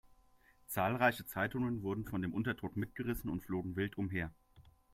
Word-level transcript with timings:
Zahlreiche 0.65 1.27
Zeitungen 1.27 1.83
wurden 1.83 2.05
von 2.07 2.23
dem 2.23 2.33
Unterdruck 2.33 2.75
mitgerissen 2.75 3.29
und 3.29 3.43
flogen 3.43 3.75
wild 3.75 3.99
umher. 3.99 4.31